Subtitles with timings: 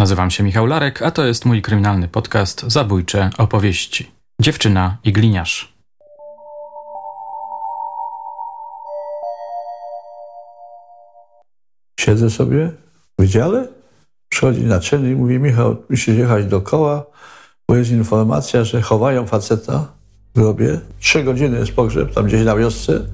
[0.00, 4.10] Nazywam się Michał Larek, a to jest mój kryminalny podcast Zabójcze opowieści.
[4.40, 5.72] Dziewczyna i gliniarz.
[12.00, 12.72] Siedzę sobie
[13.18, 13.68] w wydziale,
[14.28, 17.06] przychodzi naczelnik i mówi Michał, musisz jechać dookoła,
[17.68, 19.92] bo jest informacja, że chowają faceta
[20.34, 20.80] w grobie.
[21.00, 23.06] Trzy godziny jest pogrzeb tam gdzieś na wiosce,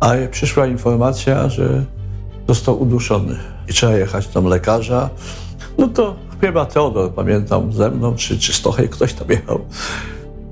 [0.00, 1.84] a przyszła informacja, że
[2.48, 3.38] został uduszony
[3.68, 5.10] i trzeba jechać tam lekarza.
[5.78, 9.60] No to chyba Teodor, pamiętam, ze mną, czy, czy Stochej, ktoś tam jechał.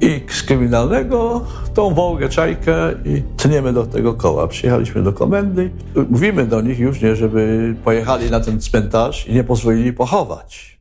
[0.00, 1.44] I z kryminalnego
[1.74, 4.48] tą wołgę, czajkę i tniemy do tego koła.
[4.48, 5.70] Przyjechaliśmy do komendy.
[6.10, 10.78] Mówimy do nich już, nie, żeby pojechali na ten cmentarz i nie pozwolili pochować.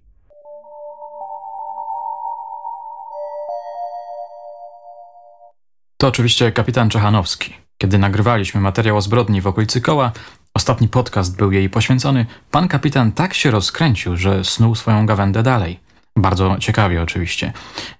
[5.97, 7.53] To oczywiście kapitan Czechanowski.
[7.77, 10.11] Kiedy nagrywaliśmy materiał o zbrodni w okolicy koła,
[10.53, 15.79] ostatni podcast był jej poświęcony, pan kapitan tak się rozkręcił, że snuł swoją gawędę dalej.
[16.17, 17.53] Bardzo ciekawie oczywiście.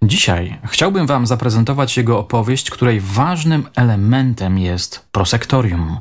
[0.04, 6.00] Dzisiaj chciałbym wam zaprezentować jego opowieść, której ważnym elementem jest prosektorium.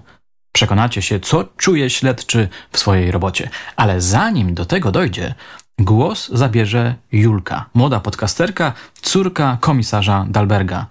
[0.53, 3.51] Przekonacie się, co czuje śledczy w swojej robocie.
[3.77, 5.35] Ale zanim do tego dojdzie,
[5.79, 10.87] głos zabierze Julka, młoda podcasterka, córka komisarza Dalberga.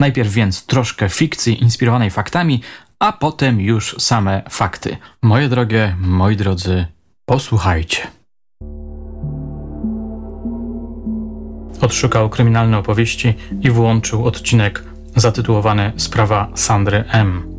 [0.00, 2.60] Najpierw więc troszkę fikcji inspirowanej faktami,
[2.98, 4.96] a potem już same fakty.
[5.22, 6.86] Moje drogie, moi drodzy,
[7.26, 7.98] posłuchajcie.
[11.80, 14.84] Odszukał kryminalne opowieści i włączył odcinek
[15.16, 17.54] zatytułowany Sprawa Sandry M.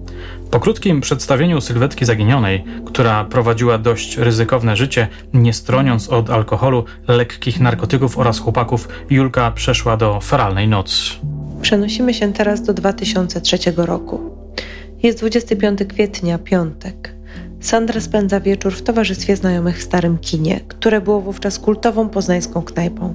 [0.51, 7.59] Po krótkim przedstawieniu sylwetki zaginionej, która prowadziła dość ryzykowne życie, nie stroniąc od alkoholu, lekkich
[7.59, 11.13] narkotyków oraz chłopaków, Julka przeszła do feralnej nocy.
[11.61, 14.34] Przenosimy się teraz do 2003 roku.
[15.05, 17.15] Jest 25 kwietnia, piątek.
[17.59, 23.13] Sandra spędza wieczór w towarzystwie znajomych w starym kinie, które było wówczas kultową poznańską knajpą.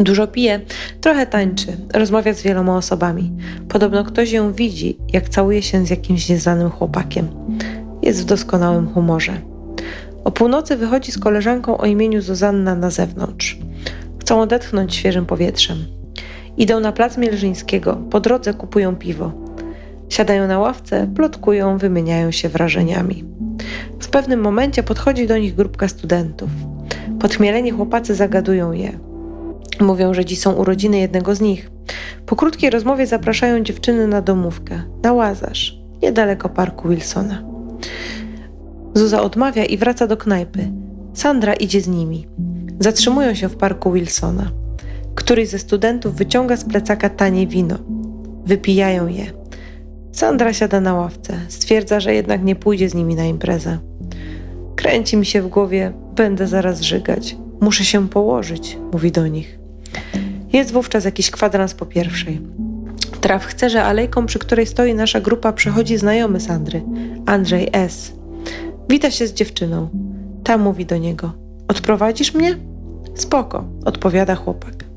[0.00, 0.60] Dużo pije,
[1.00, 3.32] trochę tańczy, rozmawia z wieloma osobami.
[3.68, 7.28] Podobno ktoś ją widzi, jak całuje się z jakimś nieznanym chłopakiem.
[8.02, 9.40] Jest w doskonałym humorze.
[10.24, 13.58] O północy wychodzi z koleżanką o imieniu Zuzanna na zewnątrz.
[14.20, 15.78] Chcą odetchnąć świeżym powietrzem.
[16.56, 19.49] Idą na plac Mielżyńskiego, po drodze kupują piwo.
[20.10, 23.24] Siadają na ławce, plotkują, wymieniają się wrażeniami.
[24.00, 26.50] W pewnym momencie podchodzi do nich grupka studentów.
[27.20, 28.98] Podchmieleni chłopacy zagadują je.
[29.80, 31.70] Mówią, że dziś są urodziny jednego z nich.
[32.26, 37.42] Po krótkiej rozmowie zapraszają dziewczyny na domówkę, na łazarz, niedaleko parku Wilsona.
[38.94, 40.68] Zuza odmawia i wraca do knajpy.
[41.14, 42.26] Sandra idzie z nimi.
[42.80, 44.50] Zatrzymują się w parku Wilsona.
[45.14, 47.76] Któryś ze studentów wyciąga z plecaka tanie wino.
[48.46, 49.39] Wypijają je.
[50.12, 51.40] Sandra siada na ławce.
[51.48, 53.78] Stwierdza, że jednak nie pójdzie z nimi na imprezę.
[54.76, 57.36] Kręci mi się w głowie, będę zaraz żygać.
[57.60, 59.58] Muszę się położyć, mówi do nich.
[60.52, 62.40] Jest wówczas jakiś kwadrans po pierwszej.
[63.20, 66.82] Traf chce, że alejką, przy której stoi nasza grupa, przechodzi znajomy Sandry,
[67.26, 68.12] Andrzej S.
[68.88, 69.88] Wita się z dziewczyną.
[70.44, 71.32] Ta mówi do niego:
[71.68, 72.56] Odprowadzisz mnie?
[73.14, 74.89] Spoko, odpowiada chłopak.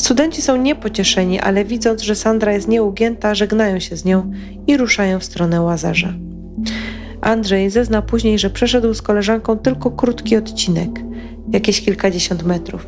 [0.00, 4.32] Studenci są niepocieszeni, ale widząc, że Sandra jest nieugięta, żegnają się z nią
[4.66, 6.12] i ruszają w stronę łazarza.
[7.20, 10.90] Andrzej zezna później, że przeszedł z koleżanką tylko krótki odcinek,
[11.52, 12.86] jakieś kilkadziesiąt metrów.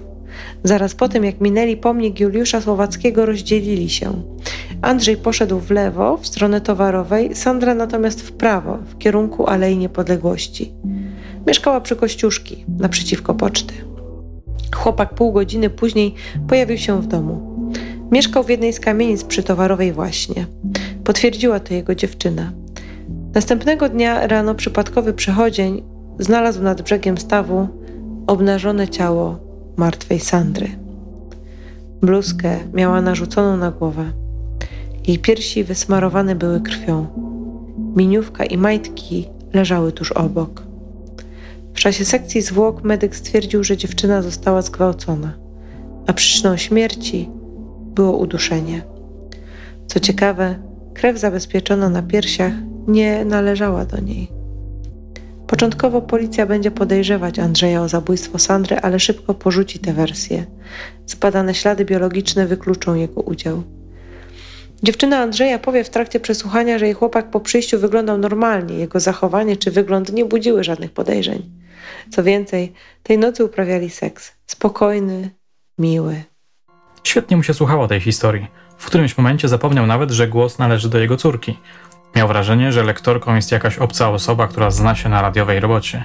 [0.65, 4.23] Zaraz po tym, jak minęli pomnik Juliusza Słowackiego, rozdzielili się.
[4.83, 10.73] Andrzej poszedł w lewo, w stronę towarowej, Sandra natomiast w prawo, w kierunku Alei Niepodległości.
[11.47, 13.92] Mieszkała przy Kościuszki, naprzeciwko poczty.
[14.77, 16.15] Chłopak pół godziny później
[16.49, 17.53] pojawił się w domu.
[18.11, 20.47] Mieszkał w jednej z kamienic przytowarowej właśnie.
[21.05, 22.53] Potwierdziła to jego dziewczyna.
[23.35, 25.83] Następnego dnia rano przypadkowy przechodzień
[26.19, 27.69] znalazł nad brzegiem stawu
[28.27, 29.39] obnażone ciało
[29.77, 30.69] martwej Sandry.
[32.03, 34.13] Bluzkę miała narzuconą na głowę.
[35.07, 37.07] Jej piersi wysmarowane były krwią.
[37.97, 40.72] Miniówka i majtki leżały tuż obok.
[41.83, 45.33] Czasie sekcji zwłok medyk stwierdził, że dziewczyna została zgwałcona,
[46.07, 47.31] a przyczyną śmierci
[47.95, 48.83] było uduszenie.
[49.87, 50.55] Co ciekawe,
[50.95, 52.53] krew zabezpieczona na piersiach
[52.89, 54.29] nie należała do niej.
[55.47, 60.47] Początkowo policja będzie podejrzewać Andrzeja o zabójstwo Sandry, ale szybko porzuci tę wersję.
[61.07, 63.63] Zbadane ślady biologiczne wykluczą jego udział.
[64.83, 69.57] Dziewczyna Andrzeja powie w trakcie przesłuchania, że jej chłopak po przyjściu wyglądał normalnie, jego zachowanie
[69.57, 71.51] czy wygląd nie budziły żadnych podejrzeń.
[72.11, 74.33] Co więcej, tej nocy uprawiali seks.
[74.47, 75.31] Spokojny,
[75.79, 76.23] miły.
[77.05, 78.47] Świetnie mu się słuchało tej historii.
[78.79, 81.59] W którymś momencie zapomniał nawet, że głos należy do jego córki.
[82.17, 86.05] Miał wrażenie, że lektorką jest jakaś obca osoba, która zna się na radiowej robocie.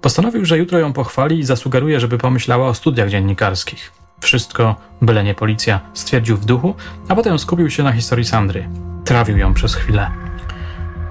[0.00, 3.99] Postanowił, że jutro ją pochwali i zasugeruje, żeby pomyślała o studiach dziennikarskich.
[4.20, 6.74] Wszystko, byle nie policja, stwierdził w duchu,
[7.08, 8.68] a potem skupił się na historii Sandry.
[9.04, 10.10] Trawił ją przez chwilę.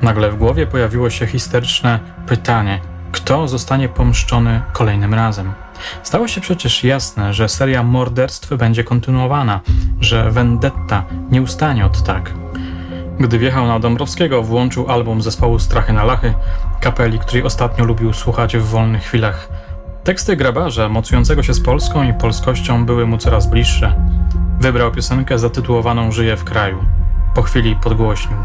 [0.02, 5.54] Nagle w głowie pojawiło się histeryczne pytanie: kto zostanie pomszczony kolejnym razem?
[6.04, 9.60] Stało się przecież jasne, że seria morderstw będzie kontynuowana,
[10.02, 12.34] że vendetta nie ustanie od tak.
[13.20, 16.34] Gdy wjechał na Dąbrowskiego, włączył album zespołu Strachy na Lachy,
[16.82, 19.50] kapeli, której ostatnio lubił słuchać w wolnych chwilach.
[20.04, 23.96] Teksty grabarza, mocującego się z Polską i polskością, były mu coraz bliższe.
[24.60, 26.86] Wybrał piosenkę zatytułowaną Żyje w kraju.
[27.36, 28.38] Po chwili podgłośnił.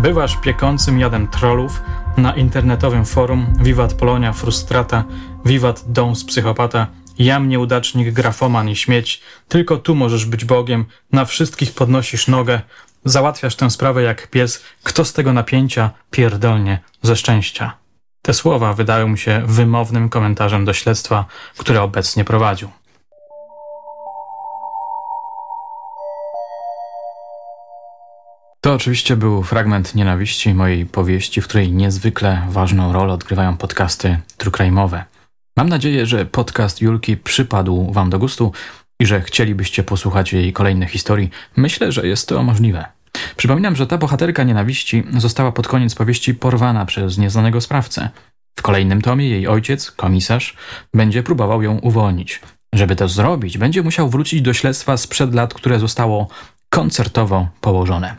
[0.00, 1.82] Bywasz piekącym jadem trollów
[2.16, 5.04] na internetowym forum Wiwat Polonia Frustrata,
[5.44, 6.86] Wiwat Dąs Psychopata,
[7.18, 12.60] Jam nieudacznik, grafoman i śmieć, tylko tu możesz być Bogiem, na wszystkich podnosisz nogę,
[13.04, 17.83] załatwiasz tę sprawę jak pies, kto z tego napięcia pierdolnie ze szczęścia.
[18.24, 21.24] Te słowa wydały mu się wymownym komentarzem do śledztwa,
[21.58, 22.68] które obecnie prowadził.
[28.60, 35.04] To oczywiście był fragment nienawiści mojej powieści, w której niezwykle ważną rolę odgrywają podcasty trukrajmowe.
[35.56, 38.52] Mam nadzieję, że podcast Julki przypadł Wam do gustu
[39.00, 41.30] i że chcielibyście posłuchać jej kolejnych historii.
[41.56, 42.84] Myślę, że jest to możliwe.
[43.36, 48.08] Przypominam, że ta bohaterka nienawiści została pod koniec powieści porwana przez nieznanego sprawcę.
[48.58, 50.56] W kolejnym tomie jej ojciec, komisarz,
[50.94, 52.40] będzie próbował ją uwolnić.
[52.74, 56.28] Żeby to zrobić, będzie musiał wrócić do śledztwa sprzed lat, które zostało
[56.70, 58.16] koncertowo położone.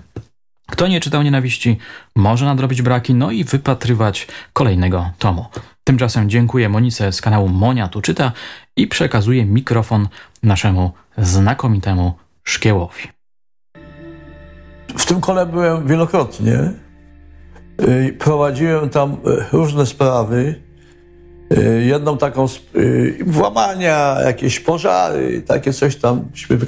[0.67, 1.77] Kto nie czytał nienawiści,
[2.15, 5.45] może nadrobić braki, no i wypatrywać kolejnego tomu.
[5.83, 8.31] Tymczasem dziękuję Monice z kanału Monia tu czyta
[8.77, 10.07] i przekazuję mikrofon
[10.43, 12.13] naszemu znakomitemu
[12.43, 13.14] szkiełowi.
[14.97, 16.71] W tym kole byłem wielokrotnie.
[17.81, 20.55] Y, prowadziłem tam y, różne sprawy.
[21.57, 22.45] Y, jedną taką
[23.25, 26.25] włamania, jakieś pożary, takie coś tam,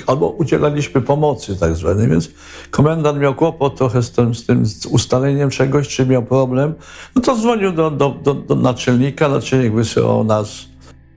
[0.07, 2.29] albo udzielaliśmy pomocy tak zwanej, więc
[2.71, 6.73] komendant miał kłopot trochę z tym, z tym ustaleniem czegoś, czy miał problem,
[7.15, 10.65] no to dzwonił do, do, do, do naczelnika, naczelnik wysyłał nas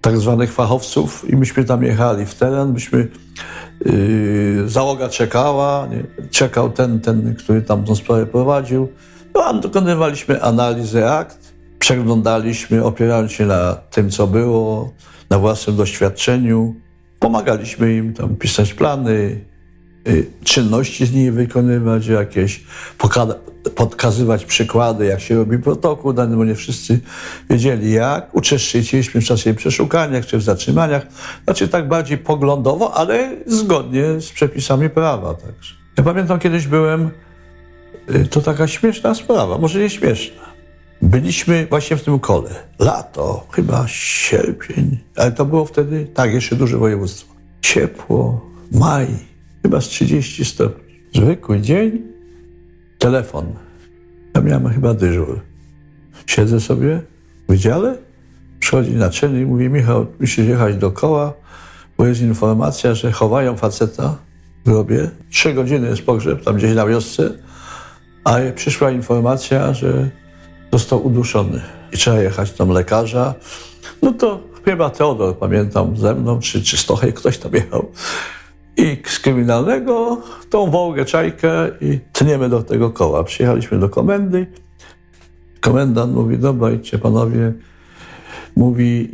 [0.01, 3.09] tak zwanych fachowców i myśmy tam jechali w teren, myśmy
[3.85, 6.29] yy, załoga czekała, nie?
[6.31, 8.89] czekał ten, ten, który tam tą sprawę prowadził,
[9.35, 14.93] no a dokonywaliśmy analizy akt, przeglądaliśmy, opierając się na tym, co było,
[15.31, 16.75] na własnym doświadczeniu.
[17.19, 19.45] Pomagaliśmy im tam pisać plany,
[20.45, 22.65] czynności z nimi wykonywać, jakieś
[23.75, 27.01] podkazywać przykłady, jak się robi protokół dany, bo nie wszyscy
[27.51, 28.35] wiedzieli jak.
[28.35, 31.07] Uczestniczyliśmy w czasie przeszukaniach czy w zatrzymaniach.
[31.45, 35.75] Znaczy tak bardziej poglądowo, ale zgodnie z przepisami prawa także.
[35.99, 37.11] Ja pamiętam kiedyś byłem,
[38.15, 40.43] y, to taka śmieszna sprawa, może nie śmieszna.
[41.03, 42.51] Byliśmy właśnie w tym kole.
[42.79, 47.35] Lato, chyba sierpień, ale to było wtedy, tak, jeszcze duże województwo.
[47.61, 49.07] Ciepło, maj,
[49.63, 51.01] chyba z 30 stopni.
[51.15, 52.03] Zwykły dzień,
[52.99, 53.47] telefon.
[54.35, 55.41] Ja miałem chyba dyżur.
[56.27, 57.03] Siedzę sobie
[57.45, 57.99] w wydziale,
[58.61, 61.33] przychodzi naczelnik i mówi, Michał, musisz jechać do koła,
[61.99, 64.17] bo jest informacja, że chowają faceta
[64.65, 65.11] w grobie.
[65.31, 67.31] Trzy godziny jest pogrzeb, tam gdzieś na wiosce,
[68.25, 70.11] a przyszła informacja, że
[70.73, 71.61] został uduszony
[71.93, 73.35] i trzeba jechać tam lekarza.
[74.03, 77.93] No to chyba Teodor, pamiętam, ze mną, czy, czy Stochej, ktoś tam jechał.
[79.05, 83.25] Z kryminalnego tą wołgę, czajkę i tniemy do tego koła.
[83.25, 84.47] Przyjechaliśmy do komendy.
[85.61, 87.53] Komendant mówi, dobra, idźcie panowie.
[88.57, 89.11] Mówi,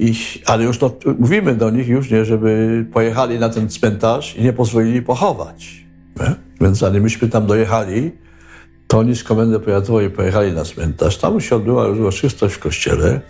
[0.46, 4.52] ale już to, mówimy do nich już, nie, żeby pojechali na ten cmentarz i nie
[4.52, 5.87] pozwolili pochować.
[6.20, 6.35] Nie?
[6.61, 8.12] Więc zanim myśmy tam dojechali,
[8.87, 11.18] to oni z komendy powiatowej pojechali na cmentarz.
[11.18, 13.20] Tam się odbyła już uroczystość w kościele.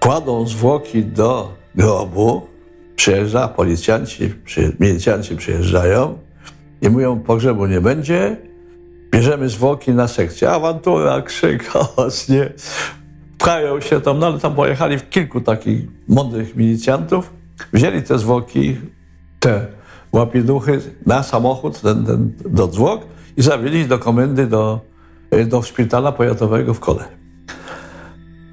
[0.00, 2.42] Kładą zwłoki do grobu,
[2.96, 4.34] przyjeżdża, policjanci,
[4.80, 6.18] milicjanci przyjeżdżają
[6.82, 8.36] i mówią, pogrzebu nie będzie,
[9.10, 10.50] bierzemy zwłoki na sekcję.
[10.50, 12.52] Awantura, krzyk, hałas, nie?
[13.38, 17.32] Pchają się tam, no ale tam pojechali w kilku takich mądrych milicjantów,
[17.72, 18.76] wzięli te zwłoki,
[19.40, 19.66] te
[20.12, 23.02] łapiduchy na samochód, ten, ten, do zwłok
[23.36, 24.80] i zawieźli do komendy do,
[25.46, 27.04] do szpitala powiatowego w Kole,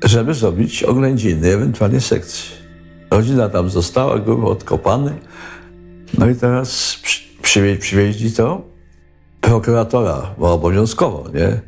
[0.04, 2.63] żeby zrobić oględziny, ewentualnie sekcję.
[3.14, 5.18] Rodzina tam została, grób odkopany.
[6.18, 6.98] No i teraz
[7.42, 8.62] przy, przywieźli to
[9.42, 11.62] prokuratora, bo obowiązkowo, nie?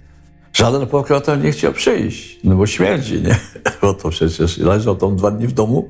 [0.53, 3.39] Żaden prokurator nie chciał przyjść, no bo śmierdzi, nie?
[3.81, 5.89] Bo to przecież leżał tam dwa dni w domu.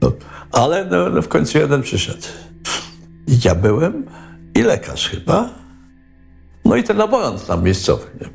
[0.00, 0.12] No,
[0.52, 2.26] ale no, no w końcu jeden przyszedł.
[3.26, 4.06] I ja byłem
[4.54, 5.48] i lekarz chyba.
[6.64, 8.04] No i ten laborant tam miejscowy.
[8.20, 8.28] Nie?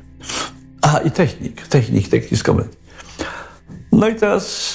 [0.82, 2.76] A i technik, technik, technik z komend.
[3.92, 4.74] No i teraz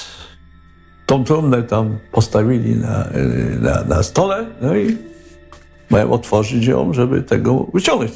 [1.06, 3.08] tą trumnę tam postawili na,
[3.60, 4.96] na, na stole, no i
[5.90, 8.12] mają otworzyć ją, żeby tego wyciągnąć.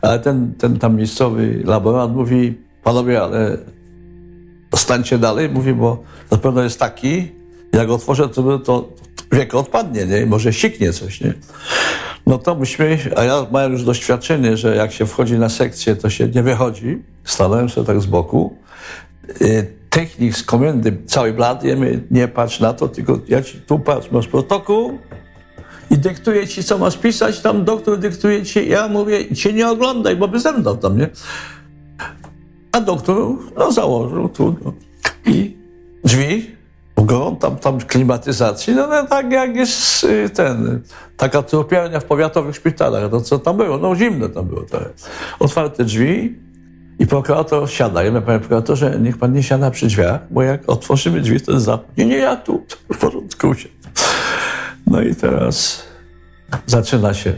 [0.00, 3.58] Ale ten, ten tam miejscowy laborant mówi, panowie, ale
[4.76, 7.28] stańcie dalej, mówi, bo na pewno jest taki,
[7.72, 8.88] jak otworzę, to, to
[9.32, 10.26] wieko odpadnie, nie?
[10.26, 11.34] Może siknie coś, nie?
[12.26, 16.10] No to myśmy, a ja mam już doświadczenie, że jak się wchodzi na sekcję, to
[16.10, 17.02] się nie wychodzi.
[17.24, 18.56] Stanąłem sobie tak z boku.
[19.90, 24.10] Technik z komendy cały blat, jemy, nie patrz na to, tylko ja ci tu patrz,
[24.10, 24.98] masz protokół
[25.90, 30.16] i dyktuje ci, co masz pisać, tam doktor dyktuje ci, ja mówię, cię nie oglądaj,
[30.16, 31.08] bo by zemdlał tam, nie?
[32.72, 33.16] A doktor,
[33.56, 34.72] no założył tu, no.
[35.26, 35.56] i
[36.04, 36.50] drzwi,
[36.96, 40.82] go, tam, tam klimatyzacji, no, no tak jak jest y, ten,
[41.16, 44.62] taka tropiarnia w powiatowych szpitalach, no co tam było, no zimne tam było.
[44.62, 44.92] Tak.
[45.38, 46.38] Otwarte drzwi,
[47.00, 48.02] i prokurator siada.
[48.02, 51.60] Ja mówię, panie prokuratorze, niech pan nie siada przy drzwiach, bo jak otworzymy drzwi, to
[51.60, 51.78] za...
[51.96, 53.68] Nie, nie, ja tu, w porządku się.
[54.86, 55.84] No i teraz
[56.66, 57.32] zaczyna się.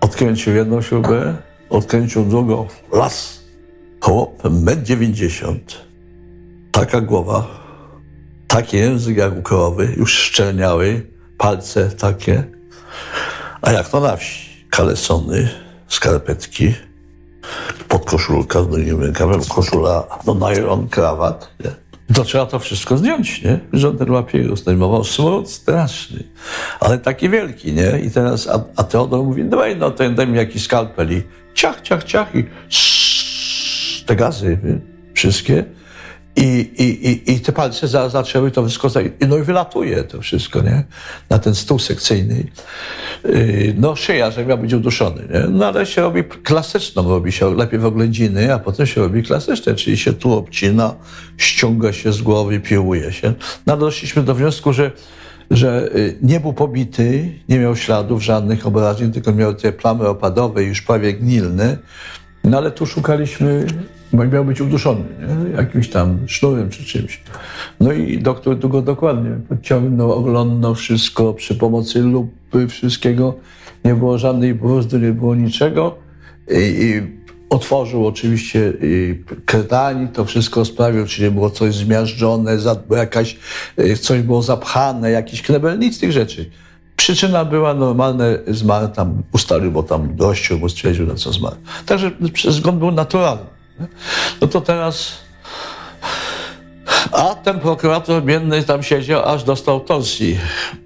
[0.00, 1.34] Odkręcił jedną śrubę,
[1.70, 2.66] odkręcił drugą.
[2.92, 3.38] Las.
[4.00, 5.78] Chłop, metr 90.
[6.72, 7.46] Taka głowa,
[8.46, 11.06] taki język jak u krowy, już szczerniały,
[11.38, 12.44] palce takie.
[13.62, 14.66] A jak to na wsi?
[14.70, 15.48] Kalesony,
[15.88, 16.74] skarpetki,
[18.08, 21.50] podkoszulka z drugim rękawem, koszula, no nylon, krawat.
[21.64, 21.70] Nie?
[22.14, 23.60] To trzeba to wszystko zdjąć, nie?
[23.72, 25.04] Żaden papieru zdejmował.
[25.04, 26.24] Smród straszny,
[26.80, 28.00] ale taki wielki, nie?
[28.00, 31.22] I teraz, a, a Teodor mówi, daj no, to daj mi jakiś skalpel i
[31.54, 32.44] ciach, ciach, ciach i
[34.06, 34.80] te gazy, nie?
[35.14, 35.64] wszystkie.
[36.38, 38.88] I, i, i, I te palce za, zaczęły to wszystko,
[39.28, 40.84] no i wylatuje to wszystko, nie?
[41.30, 42.44] Na ten stół sekcyjny.
[43.24, 45.40] Yy, no szyja, że miał być uduszony, nie?
[45.50, 49.74] No ale się robi klasyczną, robi się lepiej w oględziny, a potem się robi klasyczne,
[49.74, 50.94] czyli się tu obcina,
[51.36, 53.34] ściąga się z głowy, piłuje się.
[53.66, 54.90] No doszliśmy do wniosku, że
[55.50, 60.64] że y, nie był pobity, nie miał śladów żadnych obrażeń, tylko miał te plamy opadowe
[60.64, 61.78] już prawie gnilne.
[62.44, 63.66] No ale tu szukaliśmy
[64.12, 65.56] bo miał być uduszony nie?
[65.56, 67.22] jakimś tam sznurem czy czymś.
[67.80, 73.34] No i doktor tu go dokładnie podciągnął, oglądał wszystko przy pomocy lupy, wszystkiego.
[73.84, 75.94] Nie było żadnej bruzdy, nie było niczego.
[76.50, 77.18] I, i
[77.50, 78.72] otworzył oczywiście
[79.44, 82.58] kretani, to wszystko sprawił, czy nie było coś zmiażdżone,
[82.90, 83.36] jakaś,
[83.78, 86.50] y, coś było zapchane, jakiś knebel, nic z tych rzeczy.
[86.96, 91.56] Przyczyna była normalne, zmarł tam, ustalił, bo tam gościu, bo stwierdził, na co zmarł.
[91.86, 92.10] Także
[92.50, 93.57] zgon był naturalny.
[94.40, 95.12] No to teraz.
[97.12, 100.38] A ten prokurator biedny tam siedział, aż dostał torsji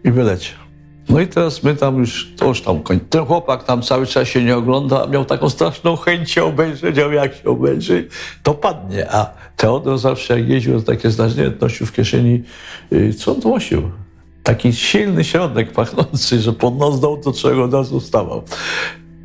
[0.05, 0.63] i wyleciał.
[1.09, 3.01] No i teraz my tam już, to już tam koń...
[3.01, 7.45] Ten chłopak tam cały czas się nie ogląda, miał taką straszną chęć obejrzeć, jak się
[7.45, 8.09] obejrzy,
[8.43, 9.11] to padnie.
[9.11, 12.43] A Teodor zawsze jak jeździł, takie zdarzenie nosił w kieszeni,
[12.93, 13.91] y, co on nosił?
[14.43, 18.43] Taki silny środek pachnący, że pod nos dał, to czego od razu stawał.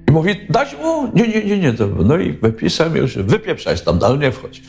[0.08, 1.12] I mówi, dać mu?
[1.14, 1.74] Nie, nie, nie, nie.
[2.06, 4.62] No i wypisałem już, wypieprzać tam, ale nie wchodź.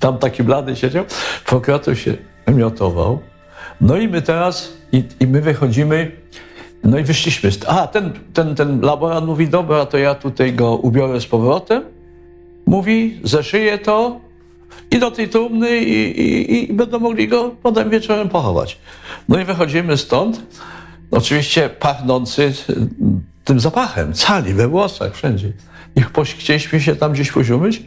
[0.00, 1.04] Tam taki blady siedział,
[1.46, 3.18] prokurator się emiotował.
[3.80, 6.12] No i my teraz, i, i my wychodzimy,
[6.84, 7.50] no i wyszliśmy.
[7.66, 11.82] A, ten, ten, ten laborant mówi, dobra, to ja tutaj go ubiorę z powrotem.
[12.66, 14.20] Mówi, zeszyję to
[14.90, 18.78] i do tej trumny i, i, i będą mogli go potem wieczorem pochować.
[19.28, 20.42] No i wychodzimy stąd,
[21.10, 22.52] oczywiście pachnący
[23.46, 25.52] tym zapachem, cali, we włosach, wszędzie.
[25.96, 27.82] I chcieliśmy się tam gdzieś poziomyć,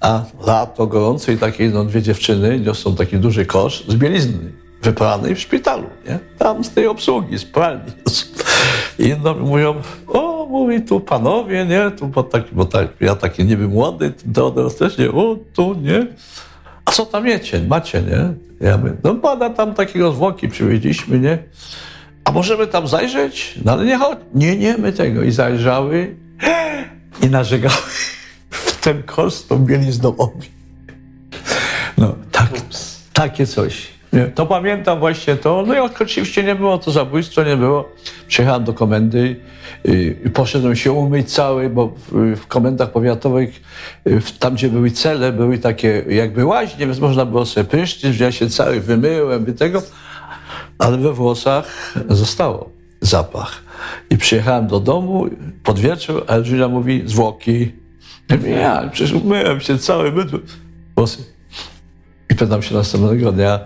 [0.00, 4.52] a lato gorące i takie no, dwie dziewczyny niosą taki duży kosz z bielizny
[4.82, 6.18] wypranej w szpitalu, nie?
[6.38, 7.92] Tam z tej obsługi, z pralni.
[8.98, 9.74] I no, mówią,
[10.08, 11.90] o, mówi tu panowie, nie?
[11.90, 16.06] Tu, bo, tak, bo tak, ja taki niby młody, Teodor też nie, o, tu, nie?
[16.84, 18.32] A co tam jecie, macie, nie?
[18.68, 21.38] Ja mówię, no pada tam takiego zwłoki przywieźliśmy, nie?
[22.24, 23.54] A możemy tam zajrzeć?
[23.64, 24.18] No ale nie chodź.
[24.34, 25.22] Nie, nie, my tego.
[25.22, 26.16] I zajrzały
[27.22, 27.74] i narzekały
[28.50, 30.46] w ten kosz tą bielizną obi.
[31.98, 32.48] No, tak,
[33.12, 33.86] takie coś.
[34.12, 35.64] Nie, to pamiętam właśnie to.
[35.66, 37.88] No i oczywiście nie było to zabójstwo, nie było.
[38.28, 39.36] Przyjechałem do komendy
[39.84, 41.94] i poszedłem się umyć cały, bo
[42.36, 43.62] w, komendach powiatowych,
[44.06, 48.32] y, tam gdzie były cele, były takie jakby łaźnie, więc można było sobie że ja
[48.32, 49.82] się cały wymyłem i tego
[50.80, 52.70] ale we włosach zostało
[53.00, 53.62] zapach.
[54.10, 55.26] I przyjechałem do domu
[55.62, 57.72] pod wieczór, a Julia mówi zwłoki.
[58.28, 60.40] Ja mówię, ja przecież umyłem się cały mydły.
[60.96, 61.24] Włosy.
[62.30, 63.60] I pytam się następnego dnia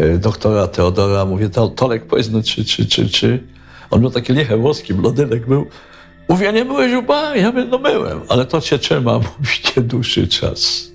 [0.00, 3.42] y, doktora Teodora, mówię, to, Tolek, powiedz, no, czy, czy, czy, czy.
[3.90, 5.66] On miał takie liche włoski, blodynek był.
[6.28, 7.04] Mówię, nie byłeś u
[7.36, 10.93] Ja mówię, no byłem, ale to cię trzyma, mówi, dłuższy czas.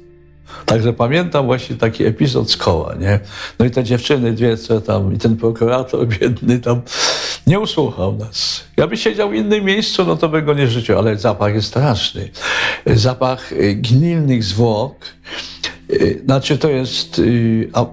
[0.66, 3.20] Także pamiętam właśnie taki epizod z koła, nie?
[3.60, 6.82] No i te dziewczyny dwie, co tam, i ten prokurator biedny tam
[7.48, 8.64] nie usłuchał nas.
[8.78, 11.68] Ja by siedział w innym miejscu, no to by go nie życzył, ale zapach jest
[11.68, 12.30] straszny.
[12.86, 14.96] Zapach y, gnilnych zwłok,
[15.90, 17.20] y, znaczy to jest...
[17.20, 17.86] Y, a,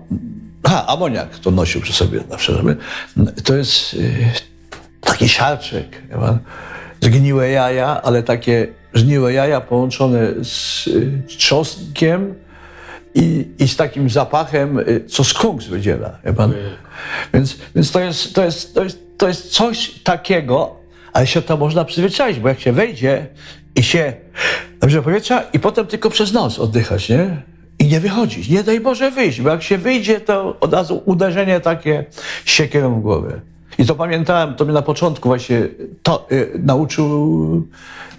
[0.72, 2.76] a, amoniak to nosił przy sobie zawsze, żeby,
[3.44, 3.96] to jest
[5.00, 6.02] taki siarczek,
[7.00, 10.88] zgniłe jaja, ale takie żniłe jaja połączone z
[11.26, 12.34] trzosnkiem,
[13.16, 16.18] i, i z takim zapachem, y, co skunks wydziela.
[16.36, 16.52] Pan?
[17.34, 20.76] Więc, więc to, jest, to, jest, to, jest, to jest coś takiego,
[21.12, 23.26] ale się to można przyzwyczaić, bo jak się wejdzie
[23.76, 24.12] i się
[24.82, 27.42] nabierze powietrza i potem tylko przez nos oddychać, nie?
[27.78, 28.48] I nie wychodzić.
[28.48, 32.04] Nie daj Boże wyjść, bo jak się wyjdzie, to od razu uderzenie takie
[32.44, 33.40] siekierą w głowę.
[33.78, 35.68] I to pamiętałem, to mnie na początku właśnie
[36.02, 37.66] to, y, nauczył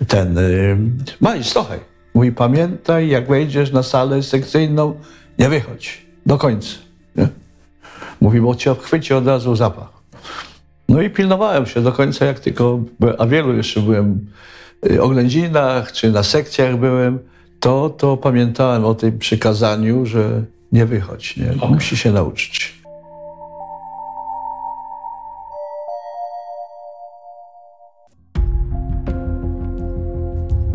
[0.08, 0.78] ten y,
[1.22, 1.97] Mariusz Stochaj.
[2.18, 5.00] Mówi, pamiętaj, jak wejdziesz na salę sekcyjną,
[5.40, 6.76] nie wychodź do końca.
[7.16, 7.28] Nie?
[8.22, 9.90] Mówi, bo cię chwyci od razu zapach.
[10.90, 12.80] No i pilnowałem się do końca, jak tylko,
[13.18, 14.28] a wielu jeszcze byłem
[14.92, 17.20] y, oględzinach, czy na sekcjach byłem,
[17.60, 21.52] to, to pamiętałem o tym przykazaniu, że nie wychodź, nie?
[21.58, 21.70] Okay.
[21.70, 22.77] Musi się nauczyć.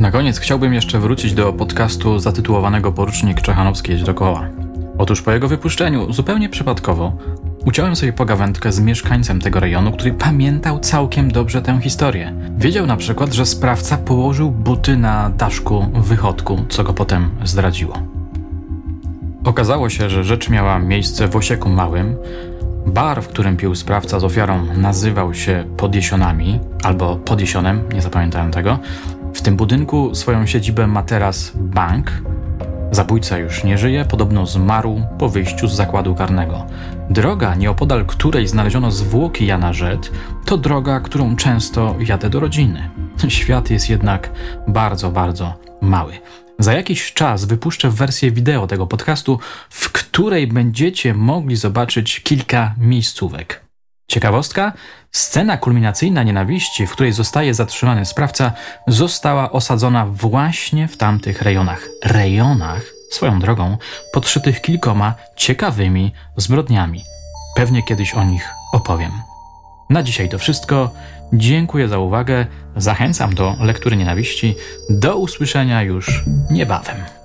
[0.02, 4.48] Na koniec chciałbym jeszcze wrócić do podcastu zatytułowanego Porucznik Czechanowski jeźdź dokoła.
[4.98, 7.12] Otóż po jego wypuszczeniu, zupełnie przypadkowo,
[7.64, 12.34] uciąłem sobie pogawędkę z mieszkańcem tego rejonu, który pamiętał całkiem dobrze tę historię.
[12.58, 17.98] Wiedział na przykład, że sprawca położył buty na daszku wychodku, co go potem zdradziło.
[19.44, 22.16] Okazało się, że rzecz miała miejsce w Osieku Małym.
[22.86, 28.78] Bar, w którym pił sprawca z ofiarą, nazywał się Podjesionami albo Podjesionem, nie zapamiętałem tego.
[29.34, 32.10] W tym budynku swoją siedzibę ma teraz bank.
[32.90, 36.66] Zabójca już nie żyje, podobno zmarł po wyjściu z zakładu karnego.
[37.10, 40.10] Droga, nieopodal której znaleziono zwłoki Jana Rzet,
[40.44, 42.90] to droga, którą często jadę do rodziny.
[43.28, 44.30] Świat jest jednak
[44.68, 46.12] bardzo, bardzo mały.
[46.58, 49.38] Za jakiś czas wypuszczę wersję wideo tego podcastu,
[49.70, 53.61] w której będziecie mogli zobaczyć kilka miejscówek.
[54.12, 54.72] Ciekawostka:
[55.10, 58.52] scena kulminacyjna nienawiści, w której zostaje zatrzymany sprawca,
[58.86, 61.88] została osadzona właśnie w tamtych rejonach.
[62.04, 63.76] Rejonach, swoją drogą,
[64.12, 67.04] podszytych kilkoma ciekawymi zbrodniami.
[67.56, 69.12] Pewnie kiedyś o nich opowiem.
[69.90, 70.90] Na dzisiaj to wszystko.
[71.32, 72.46] Dziękuję za uwagę.
[72.76, 74.54] Zachęcam do lektury nienawiści.
[74.90, 77.21] Do usłyszenia już niebawem.